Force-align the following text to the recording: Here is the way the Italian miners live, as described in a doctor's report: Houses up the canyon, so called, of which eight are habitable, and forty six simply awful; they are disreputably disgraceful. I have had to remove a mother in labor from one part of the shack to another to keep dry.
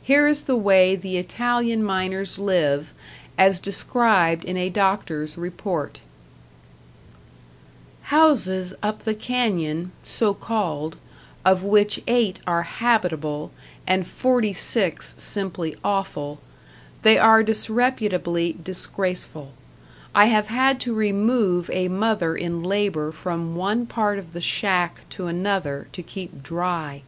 Here 0.00 0.28
is 0.28 0.44
the 0.44 0.54
way 0.54 0.94
the 0.94 1.16
Italian 1.16 1.82
miners 1.82 2.38
live, 2.38 2.94
as 3.36 3.58
described 3.58 4.44
in 4.44 4.56
a 4.56 4.70
doctor's 4.70 5.36
report: 5.36 6.00
Houses 8.02 8.72
up 8.84 9.00
the 9.00 9.16
canyon, 9.16 9.90
so 10.04 10.32
called, 10.32 10.96
of 11.44 11.64
which 11.64 12.00
eight 12.06 12.38
are 12.46 12.62
habitable, 12.62 13.50
and 13.84 14.06
forty 14.06 14.52
six 14.52 15.16
simply 15.18 15.74
awful; 15.82 16.38
they 17.02 17.18
are 17.18 17.42
disreputably 17.42 18.56
disgraceful. 18.62 19.54
I 20.14 20.26
have 20.26 20.50
had 20.50 20.78
to 20.82 20.94
remove 20.94 21.68
a 21.72 21.88
mother 21.88 22.36
in 22.36 22.62
labor 22.62 23.10
from 23.10 23.56
one 23.56 23.86
part 23.86 24.20
of 24.20 24.34
the 24.34 24.40
shack 24.40 25.00
to 25.10 25.26
another 25.26 25.88
to 25.94 26.00
keep 26.04 26.44
dry. 26.44 27.02